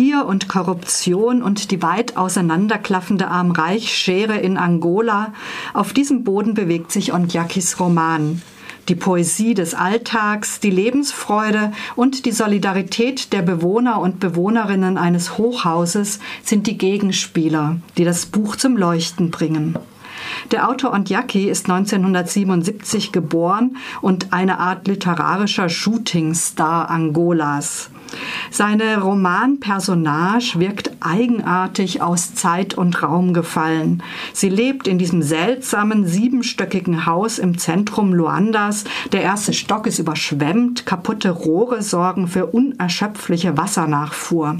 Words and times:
Gier 0.00 0.24
und 0.24 0.48
Korruption 0.48 1.42
und 1.42 1.70
die 1.70 1.82
weit 1.82 2.16
auseinanderklaffende 2.16 3.28
Arm-Reich-Schere 3.28 4.38
in 4.38 4.56
Angola, 4.56 5.34
auf 5.74 5.92
diesem 5.92 6.24
Boden 6.24 6.54
bewegt 6.54 6.90
sich 6.90 7.12
Ondiakis 7.12 7.78
Roman. 7.78 8.40
Die 8.88 8.94
Poesie 8.94 9.52
des 9.52 9.74
Alltags, 9.74 10.58
die 10.58 10.70
Lebensfreude 10.70 11.72
und 11.96 12.24
die 12.24 12.32
Solidarität 12.32 13.34
der 13.34 13.42
Bewohner 13.42 14.00
und 14.00 14.20
Bewohnerinnen 14.20 14.96
eines 14.96 15.36
Hochhauses 15.36 16.18
sind 16.42 16.66
die 16.66 16.78
Gegenspieler, 16.78 17.76
die 17.98 18.04
das 18.04 18.24
Buch 18.24 18.56
zum 18.56 18.78
Leuchten 18.78 19.30
bringen. 19.30 19.78
Der 20.50 20.70
Autor 20.70 20.94
Ondiaki 20.94 21.50
ist 21.50 21.68
1977 21.68 23.12
geboren 23.12 23.76
und 24.00 24.32
eine 24.32 24.60
Art 24.60 24.88
literarischer 24.88 25.68
Shootingstar 25.68 26.88
Angolas. 26.88 27.90
Seine 28.50 29.00
Romanpersonage 29.00 30.58
wirkt 30.58 30.90
eigenartig 31.00 32.02
aus 32.02 32.34
Zeit 32.34 32.74
und 32.74 33.02
Raum 33.02 33.32
gefallen. 33.32 34.02
Sie 34.32 34.48
lebt 34.48 34.88
in 34.88 34.98
diesem 34.98 35.22
seltsamen 35.22 36.06
siebenstöckigen 36.06 37.06
Haus 37.06 37.38
im 37.38 37.58
Zentrum 37.58 38.12
Luandas. 38.12 38.84
Der 39.12 39.22
erste 39.22 39.52
Stock 39.52 39.86
ist 39.86 39.98
überschwemmt, 39.98 40.86
kaputte 40.86 41.30
Rohre 41.30 41.82
sorgen 41.82 42.28
für 42.28 42.46
unerschöpfliche 42.46 43.56
Wassernachfuhr. 43.56 44.56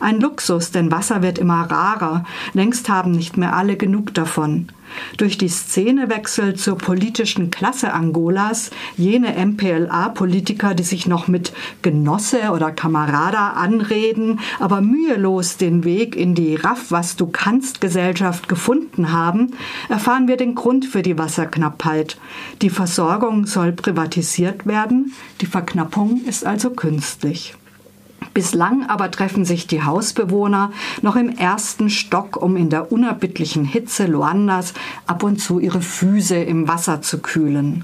Ein 0.00 0.20
Luxus, 0.20 0.70
denn 0.70 0.90
Wasser 0.90 1.22
wird 1.22 1.38
immer 1.38 1.70
rarer. 1.70 2.24
Längst 2.52 2.88
haben 2.88 3.12
nicht 3.12 3.36
mehr 3.36 3.54
alle 3.56 3.76
genug 3.76 4.14
davon. 4.14 4.68
Durch 5.16 5.38
die 5.38 5.48
Szenewechsel 5.48 6.54
zur 6.54 6.78
politischen 6.78 7.50
Klasse 7.50 7.92
Angolas, 7.92 8.70
jene 8.96 9.34
MPLA-Politiker, 9.34 10.74
die 10.74 10.82
sich 10.82 11.06
noch 11.06 11.28
mit 11.28 11.52
Genosse 11.82 12.50
oder 12.52 12.70
Kamerada 12.70 13.50
anreden, 13.50 14.40
aber 14.58 14.80
mühelos 14.80 15.56
den 15.56 15.84
Weg 15.84 16.16
in 16.16 16.34
die 16.34 16.56
Raff, 16.56 16.90
was 16.90 17.16
du 17.16 17.26
kannst 17.26 17.80
Gesellschaft 17.80 18.48
gefunden 18.48 19.12
haben, 19.12 19.52
erfahren 19.88 20.28
wir 20.28 20.36
den 20.36 20.54
Grund 20.54 20.86
für 20.86 21.02
die 21.02 21.18
Wasserknappheit. 21.18 22.18
Die 22.62 22.70
Versorgung 22.70 23.46
soll 23.46 23.72
privatisiert 23.72 24.66
werden, 24.66 25.12
die 25.40 25.46
Verknappung 25.46 26.22
ist 26.24 26.44
also 26.44 26.70
künstlich. 26.70 27.54
Bislang 28.38 28.88
aber 28.88 29.10
treffen 29.10 29.44
sich 29.44 29.66
die 29.66 29.82
Hausbewohner 29.82 30.70
noch 31.02 31.16
im 31.16 31.28
ersten 31.28 31.90
Stock, 31.90 32.40
um 32.40 32.56
in 32.56 32.70
der 32.70 32.92
unerbittlichen 32.92 33.64
Hitze 33.64 34.06
Luandas 34.06 34.74
ab 35.08 35.24
und 35.24 35.40
zu 35.40 35.58
ihre 35.58 35.80
Füße 35.80 36.36
im 36.36 36.68
Wasser 36.68 37.02
zu 37.02 37.18
kühlen. 37.18 37.82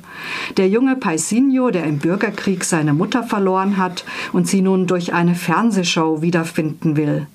Der 0.57 0.69
junge 0.69 0.95
Paisinho, 0.95 1.73
der 1.73 1.83
im 1.83 1.99
Bürgerkrieg 1.99 2.63
seine 2.63 2.95
Mutter 2.95 3.25
verloren 3.25 3.79
hat 3.79 4.05
und 4.33 4.47
sie 4.47 4.63
nun 4.63 4.87
durch 4.87 5.13
eine 5.13 5.35
Fernsehshow 5.35 6.23
wiederfinden 6.23 6.97
will. 6.97 7.27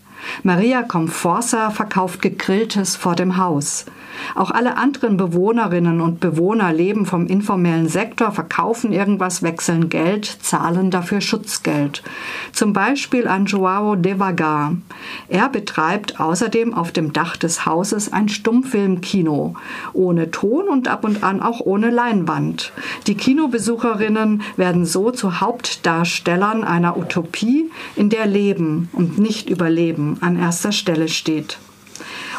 Maria 0.44 0.84
Comforsa 0.84 1.70
verkauft 1.70 2.22
Gegrilltes 2.22 2.96
vor 2.96 3.16
dem 3.16 3.38
Haus. 3.38 3.86
Auch 4.36 4.52
alle 4.52 4.78
anderen 4.78 5.18
Bewohnerinnen 5.18 6.02
und 6.02 6.20
Bewohner 6.20 6.74
leben 6.74 7.06
vom 7.06 7.28
informellen 7.28 7.88
Sektor, 7.88 8.32
verkaufen 8.32 8.92
irgendwas, 8.92 9.44
wechseln 9.44 9.90
Geld, 9.90 10.26
zahlen 10.26 10.92
dafür 10.92 11.22
Schutzgeld. 11.22 12.04
Zum 12.52 12.74
Beispiel 12.74 13.28
an 13.28 13.46
Joao 13.46 13.96
de 13.96 14.20
Vagar. 14.20 14.76
Er 15.30 15.50
betreibt 15.50 16.20
außerdem 16.20 16.74
auf 16.74 16.92
dem 16.92 17.14
Dach 17.14 17.38
des 17.38 17.66
Hauses 17.66 18.12
ein 18.12 18.30
Stummfilmkino. 18.30 19.56
Ohne 19.94 20.32
Ton 20.32 20.68
und 20.68 20.88
ab 20.88 21.04
und 21.06 21.24
an 21.24 21.42
auch 21.42 21.62
ohne 21.62 21.90
Leinwand. 21.90 22.72
Die 23.08 23.16
Kinobesucherinnen 23.16 24.42
werden 24.58 24.86
so 24.86 25.12
zu 25.12 25.40
Hauptdarstellern 25.40 26.64
einer 26.64 26.98
Utopie, 26.98 27.70
in 27.96 28.10
der 28.10 28.26
Leben 28.26 28.90
und 28.94 29.18
nicht 29.18 29.50
Überleben 29.50 30.09
an 30.22 30.38
erster 30.38 30.72
Stelle 30.72 31.08
steht. 31.08 31.58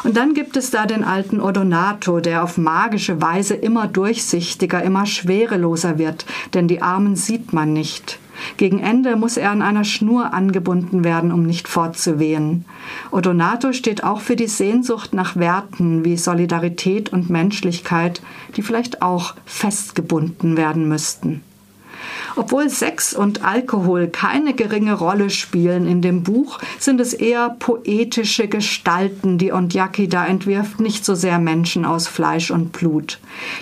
Und 0.03 0.17
dann 0.17 0.33
gibt 0.33 0.57
es 0.57 0.71
da 0.71 0.85
den 0.85 1.03
alten 1.03 1.39
Odonato, 1.39 2.19
der 2.19 2.43
auf 2.43 2.57
magische 2.57 3.21
Weise 3.21 3.53
immer 3.53 3.87
durchsichtiger, 3.87 4.81
immer 4.81 5.05
schwereloser 5.05 5.99
wird, 5.99 6.25
denn 6.53 6.67
die 6.67 6.81
Armen 6.81 7.15
sieht 7.15 7.53
man 7.53 7.73
nicht. 7.73 8.17
Gegen 8.57 8.79
Ende 8.79 9.15
muss 9.15 9.37
er 9.37 9.51
an 9.51 9.61
einer 9.61 9.83
Schnur 9.83 10.33
angebunden 10.33 11.03
werden, 11.03 11.31
um 11.31 11.43
nicht 11.43 11.67
fortzuwehen. 11.67 12.65
Odonato 13.11 13.71
steht 13.71 14.03
auch 14.03 14.21
für 14.21 14.35
die 14.35 14.47
Sehnsucht 14.47 15.13
nach 15.13 15.35
Werten 15.35 16.03
wie 16.03 16.17
Solidarität 16.17 17.13
und 17.13 17.29
Menschlichkeit, 17.29 18.21
die 18.55 18.63
vielleicht 18.63 19.03
auch 19.03 19.35
festgebunden 19.45 20.57
werden 20.57 20.87
müssten. 20.87 21.43
Obwohl 22.35 22.69
Sex 22.69 23.13
und 23.13 23.43
Alkohol 23.43 24.07
keine 24.07 24.53
geringe 24.53 24.93
Rolle 24.93 25.29
spielen 25.29 25.87
in 25.87 26.01
dem 26.01 26.23
Buch, 26.23 26.59
sind 26.79 26.99
es 26.99 27.13
eher 27.13 27.49
poetische 27.59 28.47
Gestalten, 28.47 29.37
die 29.37 29.51
Ondyaki 29.51 30.07
da 30.07 30.25
entwirft, 30.25 30.79
nicht 30.79 31.05
so 31.05 31.15
sehr 31.15 31.39
Menschen 31.39 31.85
aus 31.85 32.07
Fleisch 32.07 32.51
und 32.51 32.71
Blut. 32.71 33.19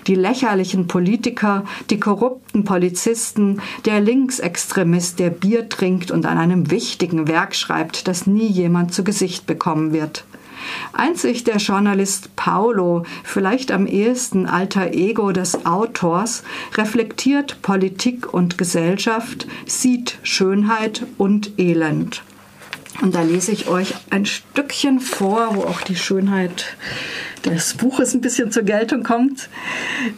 Die 0.07 0.15
lächerlichen 0.15 0.87
Politiker, 0.87 1.63
die 1.89 1.99
korrupten 1.99 2.63
Polizisten, 2.63 3.61
der 3.85 3.99
Linksextremist, 3.99 5.19
der 5.19 5.29
Bier 5.29 5.69
trinkt 5.69 6.11
und 6.11 6.25
an 6.25 6.37
einem 6.37 6.71
wichtigen 6.71 7.27
Werk 7.27 7.55
schreibt, 7.55 8.07
das 8.07 8.27
nie 8.27 8.47
jemand 8.47 8.93
zu 8.93 9.03
Gesicht 9.03 9.45
bekommen 9.45 9.93
wird. 9.93 10.25
Einzig 10.93 11.43
der 11.43 11.57
Journalist 11.57 12.35
Paulo, 12.35 13.03
vielleicht 13.23 13.71
am 13.71 13.87
ehesten 13.87 14.45
alter 14.45 14.93
Ego 14.93 15.31
des 15.31 15.65
Autors, 15.65 16.43
reflektiert 16.75 17.61
Politik 17.61 18.33
und 18.33 18.57
Gesellschaft, 18.57 19.47
sieht 19.65 20.17
Schönheit 20.23 21.05
und 21.17 21.57
Elend. 21.57 22.23
Und 23.01 23.15
da 23.15 23.21
lese 23.21 23.51
ich 23.51 23.67
euch 23.67 23.93
ein 24.09 24.25
Stückchen 24.25 24.99
vor, 24.99 25.55
wo 25.55 25.63
auch 25.63 25.81
die 25.81 25.95
Schönheit 25.95 26.75
des 27.45 27.75
Buches 27.75 28.13
ein 28.13 28.21
bisschen 28.21 28.51
zur 28.51 28.63
Geltung 28.63 29.03
kommt. 29.03 29.49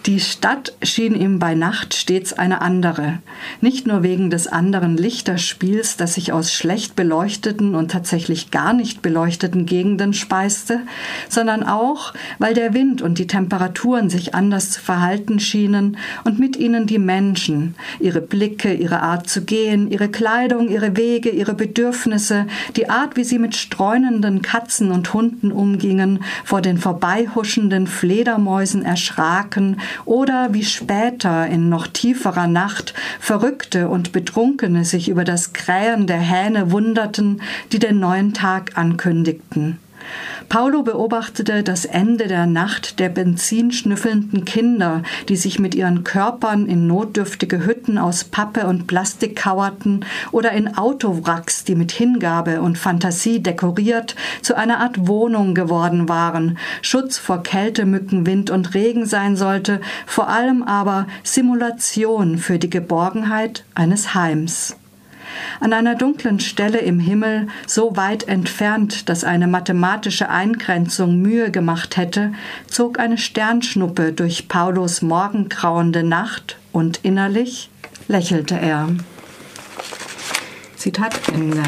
Die 0.05 0.19
Stadt 0.19 0.73
schien 0.83 1.15
ihm 1.15 1.39
bei 1.39 1.55
Nacht 1.55 1.93
stets 1.93 2.33
eine 2.33 2.61
andere. 2.61 3.19
Nicht 3.61 3.87
nur 3.87 4.03
wegen 4.03 4.29
des 4.29 4.47
anderen 4.47 4.97
Lichterspiels, 4.97 5.97
das 5.97 6.15
sich 6.15 6.33
aus 6.33 6.51
schlecht 6.51 6.95
beleuchteten 6.95 7.75
und 7.75 7.91
tatsächlich 7.91 8.51
gar 8.51 8.73
nicht 8.73 9.01
beleuchteten 9.01 9.65
Gegenden 9.65 10.13
speiste, 10.13 10.81
sondern 11.29 11.63
auch, 11.63 12.13
weil 12.39 12.53
der 12.53 12.73
Wind 12.73 13.01
und 13.01 13.19
die 13.19 13.27
Temperaturen 13.27 14.09
sich 14.09 14.33
anders 14.35 14.71
zu 14.71 14.81
verhalten 14.81 15.39
schienen 15.39 15.97
und 16.23 16.39
mit 16.39 16.57
ihnen 16.57 16.87
die 16.87 16.99
Menschen, 16.99 17.75
ihre 17.99 18.21
Blicke, 18.21 18.73
ihre 18.73 19.01
Art 19.01 19.29
zu 19.29 19.43
gehen, 19.43 19.91
ihre 19.91 20.09
Kleidung, 20.09 20.69
ihre 20.69 20.97
Wege, 20.97 21.29
ihre 21.29 21.53
Bedürfnisse, 21.53 22.47
die 22.75 22.89
Art, 22.89 23.15
wie 23.15 23.23
sie 23.23 23.39
mit 23.39 23.55
streunenden 23.55 24.41
Katzen 24.41 24.91
und 24.91 25.13
Hunden 25.13 25.51
umgingen, 25.51 26.23
vor 26.43 26.61
den 26.61 26.77
vorbei 26.77 27.10
vorbeihuschenden 27.11 27.87
Fledermäusen 27.87 28.85
erschraken 28.85 29.81
oder 30.05 30.53
wie 30.53 30.63
später 30.63 31.45
in 31.47 31.67
noch 31.67 31.87
tieferer 31.87 32.47
Nacht 32.47 32.93
Verrückte 33.19 33.89
und 33.89 34.13
Betrunkene 34.13 34.85
sich 34.85 35.09
über 35.09 35.25
das 35.25 35.51
Krähen 35.51 36.07
der 36.07 36.19
Hähne 36.19 36.71
wunderten, 36.71 37.41
die 37.73 37.79
den 37.79 37.99
neuen 37.99 38.33
Tag 38.33 38.77
ankündigten. 38.77 39.77
Paulo 40.49 40.83
beobachtete 40.83 41.63
das 41.63 41.85
Ende 41.85 42.27
der 42.27 42.45
Nacht 42.45 42.99
der 42.99 43.09
benzinschnüffelnden 43.09 44.43
Kinder, 44.43 45.03
die 45.29 45.35
sich 45.35 45.59
mit 45.59 45.75
ihren 45.75 46.03
Körpern 46.03 46.67
in 46.67 46.87
notdürftige 46.87 47.65
Hütten 47.65 47.97
aus 47.97 48.25
Pappe 48.25 48.67
und 48.67 48.87
Plastik 48.87 49.35
kauerten 49.35 50.05
oder 50.31 50.51
in 50.51 50.77
Autowracks, 50.77 51.63
die 51.63 51.75
mit 51.75 51.91
Hingabe 51.91 52.61
und 52.61 52.77
Fantasie 52.77 53.41
dekoriert 53.41 54.15
zu 54.41 54.55
einer 54.57 54.79
Art 54.79 55.07
Wohnung 55.07 55.55
geworden 55.55 56.09
waren, 56.09 56.57
Schutz 56.81 57.17
vor 57.17 57.43
Kälte, 57.43 57.85
Mücken, 57.85 58.25
Wind 58.25 58.49
und 58.49 58.73
Regen 58.73 59.05
sein 59.05 59.35
sollte, 59.35 59.79
vor 60.05 60.27
allem 60.27 60.63
aber 60.63 61.07
Simulation 61.23 62.37
für 62.37 62.59
die 62.59 62.69
Geborgenheit 62.69 63.63
eines 63.73 64.13
Heims. 64.13 64.75
An 65.59 65.73
einer 65.73 65.95
dunklen 65.95 66.39
Stelle 66.39 66.79
im 66.79 66.99
Himmel, 66.99 67.47
so 67.67 67.95
weit 67.95 68.27
entfernt, 68.27 69.09
dass 69.09 69.23
eine 69.23 69.47
mathematische 69.47 70.29
Eingrenzung 70.29 71.21
Mühe 71.21 71.51
gemacht 71.51 71.97
hätte, 71.97 72.33
zog 72.67 72.99
eine 72.99 73.17
Sternschnuppe 73.17 74.13
durch 74.13 74.47
Paulos 74.47 75.01
morgengrauende 75.01 76.03
Nacht 76.03 76.57
und 76.71 76.99
innerlich 77.03 77.69
lächelte 78.07 78.55
er. 78.55 78.89
Zitat 80.75 81.13
Ende. 81.31 81.61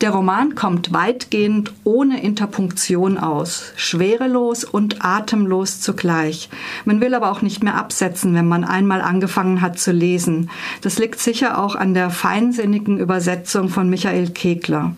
Der 0.00 0.10
Roman 0.10 0.54
kommt 0.54 0.92
weitgehend 0.92 1.72
ohne 1.82 2.22
Interpunktion 2.22 3.18
aus, 3.18 3.72
schwerelos 3.74 4.62
und 4.62 5.04
atemlos 5.04 5.80
zugleich. 5.80 6.50
Man 6.84 7.00
will 7.00 7.14
aber 7.14 7.32
auch 7.32 7.42
nicht 7.42 7.64
mehr 7.64 7.74
absetzen, 7.74 8.32
wenn 8.32 8.46
man 8.46 8.62
einmal 8.62 9.00
angefangen 9.00 9.60
hat 9.60 9.80
zu 9.80 9.90
lesen. 9.90 10.50
Das 10.82 11.00
liegt 11.00 11.18
sicher 11.18 11.58
auch 11.58 11.74
an 11.74 11.94
der 11.94 12.10
feinsinnigen 12.10 12.98
Übersetzung 12.98 13.70
von 13.70 13.90
Michael 13.90 14.30
Kegler. 14.30 14.94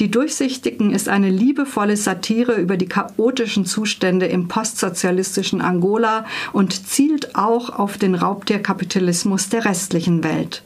Die 0.00 0.10
Durchsichtigen 0.10 0.90
ist 0.90 1.08
eine 1.08 1.30
liebevolle 1.30 1.96
Satire 1.96 2.54
über 2.54 2.76
die 2.76 2.88
chaotischen 2.88 3.66
Zustände 3.66 4.26
im 4.26 4.48
postsozialistischen 4.48 5.60
Angola 5.60 6.24
und 6.52 6.88
zielt 6.88 7.36
auch 7.36 7.70
auf 7.70 7.98
den 7.98 8.16
Raubtierkapitalismus 8.16 9.48
der 9.48 9.64
restlichen 9.64 10.24
Welt. 10.24 10.64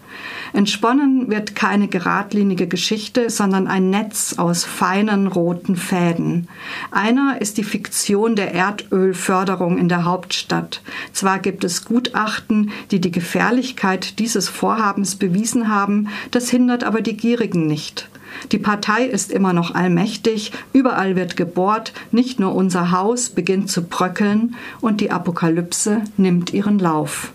Entsponnen 0.52 1.30
wird 1.30 1.56
keine 1.56 1.88
geradlinige 1.88 2.68
Geschichte, 2.68 3.30
sondern 3.30 3.66
ein 3.74 3.90
Netz 3.90 4.34
aus 4.38 4.64
feinen 4.64 5.26
roten 5.26 5.74
Fäden. 5.74 6.46
Einer 6.92 7.40
ist 7.40 7.58
die 7.58 7.64
Fiktion 7.64 8.36
der 8.36 8.54
Erdölförderung 8.54 9.78
in 9.78 9.88
der 9.88 10.04
Hauptstadt. 10.04 10.80
Zwar 11.12 11.40
gibt 11.40 11.64
es 11.64 11.84
Gutachten, 11.84 12.70
die 12.92 13.00
die 13.00 13.10
Gefährlichkeit 13.10 14.20
dieses 14.20 14.48
Vorhabens 14.48 15.16
bewiesen 15.16 15.68
haben, 15.68 16.06
das 16.30 16.50
hindert 16.50 16.84
aber 16.84 17.00
die 17.00 17.16
Gierigen 17.16 17.66
nicht. 17.66 18.08
Die 18.52 18.58
Partei 18.58 19.06
ist 19.06 19.32
immer 19.32 19.52
noch 19.52 19.74
allmächtig, 19.74 20.52
überall 20.72 21.16
wird 21.16 21.36
gebohrt, 21.36 21.92
nicht 22.12 22.38
nur 22.38 22.54
unser 22.54 22.92
Haus 22.92 23.28
beginnt 23.28 23.72
zu 23.72 23.82
bröckeln 23.82 24.54
und 24.82 25.00
die 25.00 25.10
Apokalypse 25.10 26.02
nimmt 26.16 26.52
ihren 26.52 26.78
Lauf. 26.78 27.32